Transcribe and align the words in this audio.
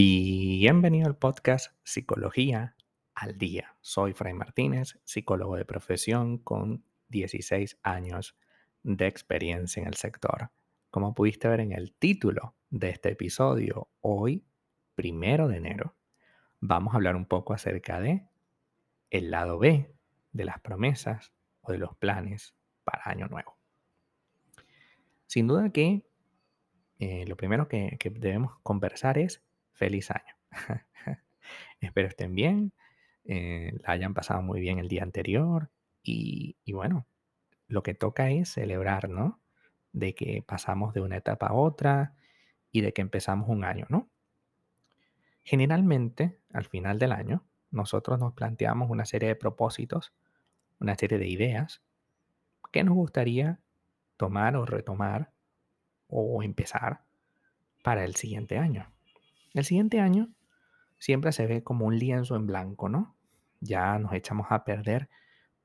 Bienvenido 0.00 1.08
al 1.08 1.16
podcast 1.16 1.72
Psicología 1.82 2.76
al 3.16 3.36
Día. 3.36 3.74
Soy 3.80 4.12
Fray 4.12 4.32
Martínez, 4.32 5.00
psicólogo 5.02 5.56
de 5.56 5.64
profesión 5.64 6.38
con 6.38 6.84
16 7.08 7.80
años 7.82 8.36
de 8.84 9.08
experiencia 9.08 9.80
en 9.80 9.88
el 9.88 9.94
sector. 9.94 10.52
Como 10.92 11.16
pudiste 11.16 11.48
ver 11.48 11.58
en 11.58 11.72
el 11.72 11.94
título 11.94 12.54
de 12.70 12.90
este 12.90 13.08
episodio, 13.08 13.88
hoy, 14.00 14.44
primero 14.94 15.48
de 15.48 15.56
enero, 15.56 15.96
vamos 16.60 16.94
a 16.94 16.98
hablar 16.98 17.16
un 17.16 17.26
poco 17.26 17.52
acerca 17.52 17.98
de 17.98 18.24
el 19.10 19.32
lado 19.32 19.58
B 19.58 19.92
de 20.30 20.44
las 20.44 20.60
promesas 20.60 21.32
o 21.60 21.72
de 21.72 21.78
los 21.78 21.96
planes 21.96 22.54
para 22.84 23.02
Año 23.10 23.26
Nuevo. 23.26 23.58
Sin 25.26 25.48
duda 25.48 25.70
que 25.70 26.06
eh, 27.00 27.24
lo 27.26 27.36
primero 27.36 27.66
que, 27.66 27.98
debemos 28.12 28.60
conversar 28.62 29.18
es 29.18 29.42
feliz 29.78 30.10
año. 30.10 30.34
Espero 31.80 32.08
estén 32.08 32.34
bien, 32.34 32.72
eh, 33.24 33.72
la 33.86 33.92
hayan 33.92 34.12
pasado 34.12 34.42
muy 34.42 34.60
bien 34.60 34.78
el 34.78 34.88
día 34.88 35.02
anterior 35.02 35.70
y, 36.02 36.56
y, 36.64 36.72
bueno, 36.72 37.06
lo 37.68 37.82
que 37.82 37.94
toca 37.94 38.30
es 38.30 38.50
celebrar, 38.50 39.08
¿no? 39.08 39.40
De 39.92 40.14
que 40.14 40.42
pasamos 40.46 40.92
de 40.94 41.00
una 41.00 41.16
etapa 41.16 41.46
a 41.46 41.54
otra 41.54 42.14
y 42.72 42.80
de 42.80 42.92
que 42.92 43.02
empezamos 43.02 43.48
un 43.48 43.64
año, 43.64 43.86
¿no? 43.88 44.08
Generalmente, 45.44 46.38
al 46.52 46.66
final 46.66 46.98
del 46.98 47.12
año, 47.12 47.44
nosotros 47.70 48.18
nos 48.18 48.34
planteamos 48.34 48.90
una 48.90 49.04
serie 49.04 49.28
de 49.28 49.36
propósitos, 49.36 50.12
una 50.80 50.94
serie 50.96 51.18
de 51.18 51.28
ideas 51.28 51.82
que 52.72 52.84
nos 52.84 52.94
gustaría 52.94 53.60
tomar 54.16 54.56
o 54.56 54.66
retomar 54.66 55.32
o 56.08 56.42
empezar 56.42 57.02
para 57.82 58.04
el 58.04 58.16
siguiente 58.16 58.58
año. 58.58 58.90
El 59.54 59.64
siguiente 59.64 60.00
año 60.00 60.28
siempre 60.98 61.32
se 61.32 61.46
ve 61.46 61.62
como 61.62 61.86
un 61.86 61.98
lienzo 61.98 62.36
en 62.36 62.46
blanco, 62.46 62.88
¿no? 62.88 63.16
Ya 63.60 63.98
nos 63.98 64.12
echamos 64.12 64.48
a 64.50 64.64
perder 64.64 65.08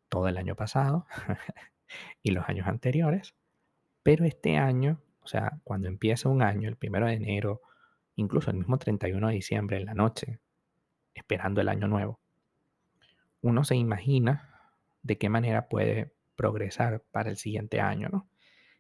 todo 0.09 0.27
el 0.27 0.37
año 0.37 0.55
pasado 0.55 1.05
y 2.23 2.31
los 2.31 2.47
años 2.47 2.67
anteriores, 2.67 3.35
pero 4.03 4.25
este 4.25 4.57
año, 4.57 5.01
o 5.21 5.27
sea, 5.27 5.59
cuando 5.63 5.87
empieza 5.87 6.29
un 6.29 6.41
año, 6.41 6.69
el 6.69 6.75
primero 6.75 7.07
de 7.07 7.13
enero, 7.13 7.61
incluso 8.15 8.51
el 8.51 8.57
mismo 8.57 8.77
31 8.77 9.27
de 9.27 9.33
diciembre 9.33 9.77
en 9.77 9.85
la 9.85 9.93
noche, 9.93 10.39
esperando 11.13 11.61
el 11.61 11.69
año 11.69 11.87
nuevo, 11.87 12.19
uno 13.41 13.63
se 13.63 13.75
imagina 13.75 14.71
de 15.01 15.17
qué 15.17 15.29
manera 15.29 15.67
puede 15.67 16.13
progresar 16.35 17.03
para 17.11 17.29
el 17.29 17.37
siguiente 17.37 17.81
año, 17.81 18.09
¿no? 18.09 18.27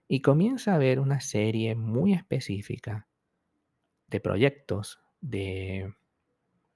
Y 0.07 0.21
comienza 0.21 0.75
a 0.75 0.77
ver 0.77 0.99
una 0.99 1.19
serie 1.19 1.75
muy 1.75 2.13
específica 2.13 3.07
de 4.13 4.19
proyectos, 4.19 4.99
de 5.21 5.95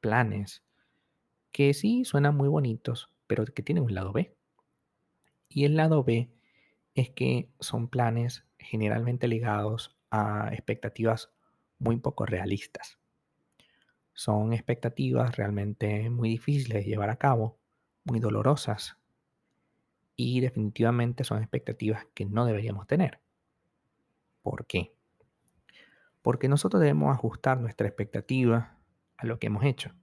planes, 0.02 0.64
que 1.52 1.76
sí 1.76 2.04
suenan 2.04 2.36
muy 2.36 2.50
bonitos, 2.50 3.14
pero 3.28 3.46
que 3.46 3.62
tienen 3.62 3.84
un 3.84 3.94
lado 3.94 4.12
B. 4.12 4.36
Y 5.48 5.66
el 5.66 5.76
lado 5.76 6.04
B 6.04 6.32
es 6.96 7.12
que 7.12 7.52
son 7.60 7.90
planes 7.90 8.44
generalmente 8.58 9.28
ligados 9.28 9.96
a 10.10 10.50
expectativas 10.52 11.32
muy 11.78 11.98
poco 11.98 12.26
realistas. 12.26 12.98
Son 14.14 14.52
expectativas 14.52 15.38
realmente 15.38 16.10
muy 16.10 16.30
difíciles 16.30 16.86
de 16.86 16.90
llevar 16.90 17.12
a 17.12 17.18
cabo, 17.18 17.60
muy 18.04 18.20
dolorosas 18.20 18.98
y 20.16 20.40
definitivamente 20.40 21.24
son 21.24 21.38
expectativas 21.44 22.08
que 22.16 22.26
no 22.26 22.46
deberíamos 22.46 22.88
tener. 22.88 23.20
¿Por 24.42 24.66
qué? 24.66 24.97
Porque 26.28 26.50
nosotros 26.50 26.82
debemos 26.82 27.16
ajustar 27.16 27.62
nuestra 27.62 27.88
expectativa 27.88 28.76
a 29.16 29.26
lo 29.26 29.40
que 29.40 29.48
hemos 29.48 29.64
hecho 29.64 29.94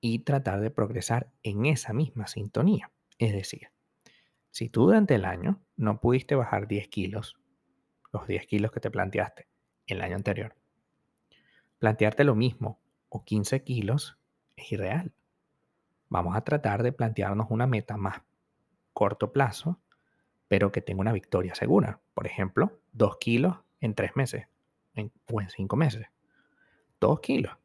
y 0.00 0.18
tratar 0.24 0.60
de 0.60 0.72
progresar 0.72 1.30
en 1.44 1.64
esa 1.64 1.92
misma 1.92 2.26
sintonía. 2.26 2.90
Es 3.16 3.32
decir, 3.32 3.70
si 4.50 4.68
tú 4.68 4.86
durante 4.86 5.14
el 5.14 5.24
año 5.24 5.60
no 5.76 6.00
pudiste 6.00 6.34
bajar 6.34 6.66
10 6.66 6.88
kilos, 6.88 7.36
los 8.12 8.26
10 8.26 8.48
kilos 8.48 8.72
que 8.72 8.80
te 8.80 8.90
planteaste 8.90 9.46
el 9.86 10.00
año 10.00 10.16
anterior, 10.16 10.56
plantearte 11.78 12.24
lo 12.24 12.34
mismo 12.34 12.80
o 13.08 13.24
15 13.24 13.62
kilos 13.62 14.18
es 14.56 14.72
irreal. 14.72 15.12
Vamos 16.08 16.34
a 16.34 16.40
tratar 16.40 16.82
de 16.82 16.90
plantearnos 16.90 17.46
una 17.50 17.68
meta 17.68 17.96
más 17.96 18.22
corto 18.92 19.30
plazo, 19.30 19.78
pero 20.48 20.72
que 20.72 20.82
tenga 20.82 21.02
una 21.02 21.12
victoria 21.12 21.54
segura. 21.54 22.00
Por 22.12 22.26
ejemplo, 22.26 22.80
2 22.94 23.18
kilos 23.18 23.58
en 23.80 23.94
3 23.94 24.16
meses 24.16 24.48
o 24.96 25.40
en 25.40 25.48
5 25.48 25.76
meses. 25.76 26.06
2 27.00 27.20
kilos. 27.20 27.56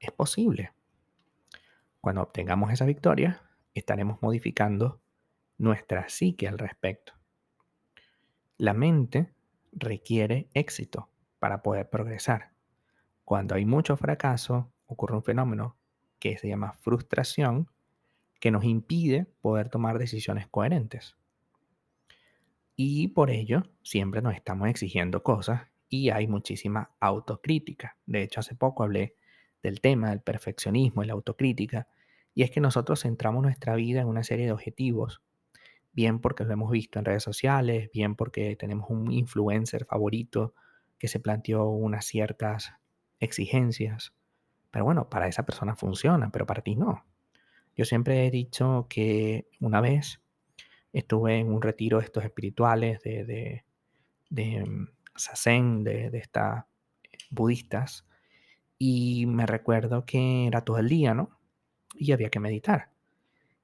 Es 0.00 0.10
posible. 0.12 0.72
Cuando 2.00 2.22
obtengamos 2.22 2.70
esa 2.70 2.84
victoria, 2.84 3.42
estaremos 3.72 4.20
modificando 4.20 5.00
nuestra 5.56 6.08
psique 6.08 6.46
al 6.46 6.58
respecto. 6.58 7.14
La 8.58 8.74
mente 8.74 9.32
requiere 9.72 10.48
éxito 10.54 11.08
para 11.38 11.62
poder 11.62 11.88
progresar. 11.90 12.52
Cuando 13.24 13.54
hay 13.54 13.64
mucho 13.64 13.96
fracaso, 13.96 14.72
ocurre 14.86 15.16
un 15.16 15.22
fenómeno 15.22 15.76
que 16.18 16.36
se 16.38 16.48
llama 16.48 16.72
frustración, 16.74 17.70
que 18.38 18.50
nos 18.50 18.64
impide 18.64 19.26
poder 19.40 19.70
tomar 19.70 19.98
decisiones 19.98 20.46
coherentes. 20.48 21.16
Y 22.76 23.08
por 23.08 23.30
ello, 23.30 23.62
siempre 23.82 24.20
nos 24.20 24.34
estamos 24.34 24.68
exigiendo 24.68 25.22
cosas 25.22 25.62
y 25.94 26.10
hay 26.10 26.26
muchísima 26.26 26.90
autocrítica. 26.98 27.96
De 28.06 28.22
hecho, 28.22 28.40
hace 28.40 28.54
poco 28.54 28.82
hablé 28.82 29.14
del 29.62 29.80
tema 29.80 30.10
del 30.10 30.20
perfeccionismo 30.20 31.02
y 31.02 31.06
la 31.06 31.12
autocrítica, 31.12 31.88
y 32.34 32.42
es 32.42 32.50
que 32.50 32.60
nosotros 32.60 33.02
centramos 33.02 33.42
nuestra 33.42 33.76
vida 33.76 34.00
en 34.00 34.08
una 34.08 34.24
serie 34.24 34.46
de 34.46 34.52
objetivos, 34.52 35.22
bien 35.92 36.18
porque 36.18 36.44
lo 36.44 36.52
hemos 36.52 36.70
visto 36.70 36.98
en 36.98 37.04
redes 37.04 37.22
sociales, 37.22 37.90
bien 37.92 38.16
porque 38.16 38.56
tenemos 38.56 38.90
un 38.90 39.12
influencer 39.12 39.84
favorito 39.84 40.54
que 40.98 41.06
se 41.06 41.20
planteó 41.20 41.68
unas 41.68 42.04
ciertas 42.04 42.72
exigencias. 43.20 44.12
Pero 44.72 44.84
bueno, 44.84 45.08
para 45.08 45.28
esa 45.28 45.46
persona 45.46 45.76
funciona, 45.76 46.30
pero 46.30 46.46
para 46.46 46.62
ti 46.62 46.74
no. 46.74 47.04
Yo 47.76 47.84
siempre 47.84 48.26
he 48.26 48.30
dicho 48.30 48.86
que 48.88 49.46
una 49.60 49.80
vez 49.80 50.20
estuve 50.92 51.38
en 51.38 51.52
un 51.52 51.62
retiro 51.62 51.98
de 51.98 52.04
estos 52.04 52.24
espirituales 52.24 53.00
de, 53.02 53.64
mm, 54.30 54.86
sasen, 55.16 55.84
de, 55.84 56.10
de 56.10 56.18
estas 56.18 56.64
budistas, 57.30 58.06
y 58.78 59.26
me 59.26 59.46
recuerdo 59.46 60.04
que 60.04 60.46
era 60.46 60.62
todo 60.62 60.78
el 60.78 60.88
día, 60.88 61.14
¿no? 61.14 61.38
Y 61.94 62.12
había 62.12 62.30
que 62.30 62.40
meditar. 62.40 62.90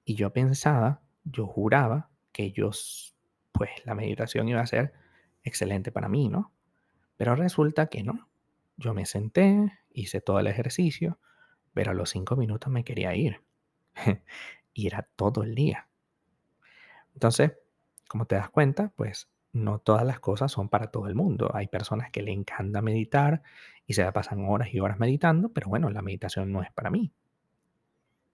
Y 0.04 0.14
yo 0.14 0.32
pensaba, 0.32 1.02
yo 1.24 1.46
juraba 1.46 2.10
que 2.32 2.44
ellos, 2.44 3.14
pues 3.52 3.70
la 3.84 3.94
meditación 3.94 4.48
iba 4.48 4.60
a 4.60 4.66
ser 4.66 4.92
excelente 5.42 5.92
para 5.92 6.08
mí, 6.08 6.28
¿no? 6.28 6.52
Pero 7.16 7.34
resulta 7.36 7.88
que 7.88 8.02
no. 8.02 8.28
Yo 8.76 8.94
me 8.94 9.04
senté, 9.04 9.72
hice 9.92 10.20
todo 10.20 10.38
el 10.38 10.46
ejercicio, 10.46 11.18
pero 11.74 11.90
a 11.90 11.94
los 11.94 12.10
cinco 12.10 12.36
minutos 12.36 12.72
me 12.72 12.84
quería 12.84 13.14
ir. 13.14 13.42
y 14.72 14.86
era 14.86 15.08
todo 15.16 15.42
el 15.42 15.54
día. 15.54 15.88
Entonces, 17.14 17.52
como 18.08 18.26
te 18.26 18.36
das 18.36 18.50
cuenta, 18.50 18.92
pues 18.96 19.28
no 19.52 19.78
todas 19.78 20.04
las 20.04 20.20
cosas 20.20 20.52
son 20.52 20.68
para 20.68 20.90
todo 20.90 21.08
el 21.08 21.14
mundo. 21.14 21.50
Hay 21.54 21.66
personas 21.66 22.10
que 22.10 22.22
le 22.22 22.32
encanta 22.32 22.82
meditar 22.82 23.42
y 23.86 23.94
se 23.94 24.04
la 24.04 24.12
pasan 24.12 24.44
horas 24.44 24.72
y 24.72 24.80
horas 24.80 24.98
meditando, 24.98 25.48
pero 25.50 25.68
bueno, 25.68 25.90
la 25.90 26.02
meditación 26.02 26.52
no 26.52 26.62
es 26.62 26.70
para 26.72 26.90
mí. 26.90 27.12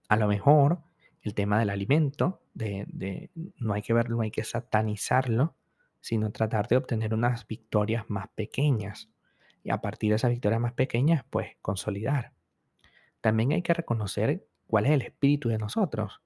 A 0.09 0.15
lo 0.15 0.27
mejor 0.27 0.79
el 1.21 1.33
tema 1.33 1.59
del 1.59 1.69
alimento, 1.69 2.41
de, 2.53 3.29
no 3.57 3.73
hay 3.73 3.81
que 3.81 3.93
verlo, 3.93 4.17
no 4.17 4.21
hay 4.21 4.31
que 4.31 4.43
satanizarlo, 4.43 5.55
sino 5.99 6.31
tratar 6.31 6.67
de 6.67 6.77
obtener 6.77 7.13
unas 7.13 7.47
victorias 7.47 8.05
más 8.07 8.27
pequeñas 8.29 9.09
y 9.63 9.71
a 9.71 9.81
partir 9.81 10.11
de 10.11 10.15
esas 10.15 10.31
victorias 10.31 10.61
más 10.61 10.73
pequeñas, 10.73 11.25
pues 11.29 11.57
consolidar. 11.61 12.31
También 13.19 13.51
hay 13.51 13.61
que 13.61 13.73
reconocer 13.73 14.47
cuál 14.67 14.85
es 14.85 14.91
el 14.91 15.01
espíritu 15.01 15.49
de 15.49 15.57
nosotros, 15.57 16.21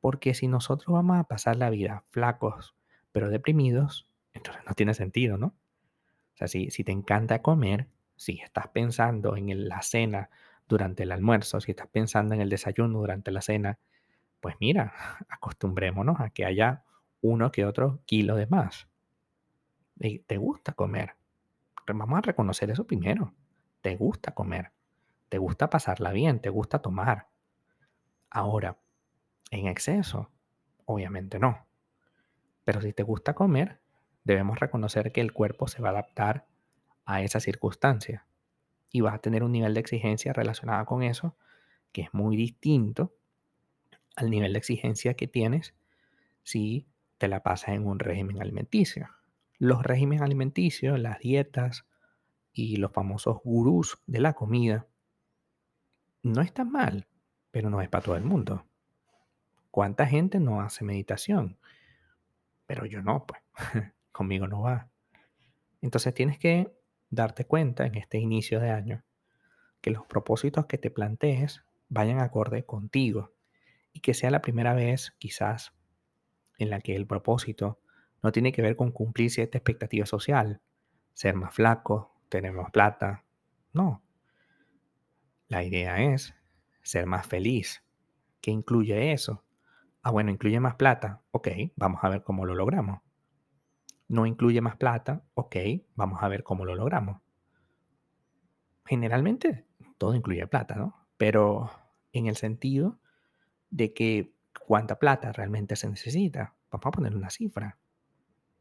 porque 0.00 0.34
si 0.34 0.46
nosotros 0.46 0.92
vamos 0.92 1.18
a 1.18 1.24
pasar 1.24 1.56
la 1.56 1.70
vida 1.70 2.04
flacos, 2.10 2.76
pero 3.10 3.30
deprimidos, 3.30 4.08
entonces 4.34 4.62
no 4.66 4.74
tiene 4.74 4.94
sentido, 4.94 5.38
¿no? 5.38 5.46
O 5.46 6.36
sea, 6.36 6.48
si, 6.48 6.70
si 6.70 6.84
te 6.84 6.92
encanta 6.92 7.42
comer, 7.42 7.88
si 8.16 8.40
estás 8.40 8.68
pensando 8.68 9.36
en 9.36 9.68
la 9.68 9.82
cena 9.82 10.30
durante 10.68 11.04
el 11.04 11.12
almuerzo, 11.12 11.60
si 11.60 11.70
estás 11.70 11.88
pensando 11.88 12.34
en 12.34 12.40
el 12.40 12.50
desayuno 12.50 12.98
durante 12.98 13.30
la 13.30 13.40
cena, 13.40 13.78
pues 14.40 14.56
mira, 14.60 14.92
acostumbrémonos 15.28 16.20
a 16.20 16.30
que 16.30 16.44
haya 16.44 16.84
uno 17.20 17.50
que 17.52 17.64
otro 17.64 18.00
kilo 18.04 18.36
de 18.36 18.46
más. 18.46 18.88
¿Te 19.98 20.36
gusta 20.36 20.72
comer? 20.72 21.14
vamos 21.86 22.18
a 22.18 22.22
reconocer 22.22 22.70
eso 22.70 22.86
primero. 22.86 23.34
Te 23.80 23.96
gusta 23.96 24.32
comer, 24.32 24.72
te 25.28 25.38
gusta 25.38 25.68
pasarla 25.68 26.12
bien, 26.12 26.40
te 26.40 26.48
gusta 26.48 26.80
tomar. 26.80 27.28
Ahora, 28.30 28.78
en 29.50 29.66
exceso, 29.66 30.30
obviamente 30.86 31.38
no. 31.38 31.66
Pero 32.64 32.80
si 32.80 32.92
te 32.92 33.02
gusta 33.02 33.34
comer, 33.34 33.80
debemos 34.24 34.58
reconocer 34.58 35.12
que 35.12 35.20
el 35.20 35.32
cuerpo 35.32 35.68
se 35.68 35.82
va 35.82 35.90
a 35.90 35.92
adaptar 35.92 36.46
a 37.04 37.22
esa 37.22 37.40
circunstancia. 37.40 38.26
y 38.90 39.00
vas 39.00 39.14
a 39.14 39.18
tener 39.18 39.42
un 39.42 39.50
nivel 39.50 39.74
de 39.74 39.80
exigencia 39.80 40.32
relacionado 40.32 40.86
con 40.86 41.02
eso 41.02 41.36
que 41.90 42.02
es 42.02 42.14
muy 42.14 42.36
distinto 42.36 43.12
al 44.14 44.30
nivel 44.30 44.52
de 44.52 44.58
exigencia 44.58 45.14
que 45.14 45.26
tienes 45.26 45.74
si 46.44 46.86
te 47.18 47.26
la 47.26 47.42
pasas 47.42 47.70
en 47.70 47.86
un 47.86 47.98
régimen 47.98 48.40
alimenticio. 48.40 49.08
Los 49.58 49.82
regímenes 49.82 50.22
alimenticios, 50.22 50.98
las 50.98 51.18
dietas 51.18 51.86
y 52.52 52.76
los 52.76 52.92
famosos 52.92 53.38
gurús 53.42 53.98
de 54.06 54.20
la 54.20 54.34
comida 54.34 54.86
no 56.22 56.40
están 56.40 56.70
mal, 56.70 57.06
pero 57.50 57.70
no 57.70 57.80
es 57.80 57.88
para 57.88 58.04
todo 58.04 58.16
el 58.16 58.24
mundo. 58.24 58.64
¿Cuánta 59.70 60.06
gente 60.06 60.38
no 60.38 60.60
hace 60.60 60.84
meditación? 60.84 61.58
Pero 62.66 62.86
yo 62.86 63.02
no, 63.02 63.26
pues 63.26 63.42
conmigo 64.14 64.46
no 64.46 64.62
va. 64.62 64.88
Entonces 65.82 66.14
tienes 66.14 66.38
que 66.38 66.72
darte 67.10 67.44
cuenta 67.44 67.84
en 67.84 67.96
este 67.96 68.16
inicio 68.16 68.60
de 68.60 68.70
año 68.70 69.04
que 69.82 69.90
los 69.90 70.06
propósitos 70.06 70.64
que 70.64 70.78
te 70.78 70.90
plantees 70.90 71.62
vayan 71.90 72.20
acorde 72.20 72.64
contigo 72.64 73.34
y 73.92 74.00
que 74.00 74.14
sea 74.14 74.30
la 74.30 74.40
primera 74.40 74.72
vez 74.72 75.14
quizás 75.18 75.74
en 76.56 76.70
la 76.70 76.80
que 76.80 76.96
el 76.96 77.06
propósito 77.06 77.80
no 78.22 78.32
tiene 78.32 78.52
que 78.52 78.62
ver 78.62 78.76
con 78.76 78.92
cumplir 78.92 79.30
cierta 79.30 79.58
expectativa 79.58 80.06
social, 80.06 80.62
ser 81.12 81.34
más 81.34 81.52
flaco, 81.52 82.14
tener 82.30 82.52
más 82.52 82.70
plata. 82.70 83.24
No. 83.72 84.02
La 85.48 85.64
idea 85.64 86.00
es 86.00 86.34
ser 86.82 87.06
más 87.06 87.26
feliz. 87.26 87.84
¿Qué 88.40 88.52
incluye 88.52 89.12
eso? 89.12 89.44
Ah, 90.02 90.12
bueno, 90.12 90.30
incluye 90.30 90.60
más 90.60 90.76
plata. 90.76 91.22
Ok, 91.32 91.48
vamos 91.76 92.02
a 92.02 92.08
ver 92.08 92.22
cómo 92.22 92.46
lo 92.46 92.54
logramos 92.54 93.03
no 94.14 94.26
incluye 94.26 94.60
más 94.60 94.76
plata, 94.76 95.24
ok, 95.34 95.56
vamos 95.96 96.22
a 96.22 96.28
ver 96.28 96.44
cómo 96.44 96.64
lo 96.64 96.76
logramos. 96.76 97.20
Generalmente 98.86 99.66
todo 99.98 100.14
incluye 100.14 100.46
plata, 100.46 100.76
¿no? 100.76 101.08
Pero 101.16 101.68
en 102.12 102.26
el 102.26 102.36
sentido 102.36 103.00
de 103.70 103.92
que 103.92 104.32
cuánta 104.66 105.00
plata 105.00 105.32
realmente 105.32 105.74
se 105.74 105.88
necesita. 105.88 106.54
Vamos 106.70 106.86
a 106.86 106.90
poner 106.92 107.16
una 107.16 107.28
cifra. 107.28 107.76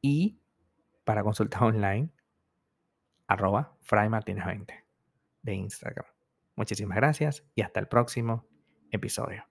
Y 0.00 0.38
para 1.04 1.22
consultas 1.22 1.60
online, 1.68 2.10
arroba 3.28 3.76
fraymartinez20 3.88 4.84
de 5.42 5.54
Instagram. 5.54 6.06
Muchísimas 6.56 6.96
gracias 6.96 7.44
y 7.54 7.62
hasta 7.62 7.78
el 7.78 7.86
próximo 7.86 8.48
episodio. 8.90 9.47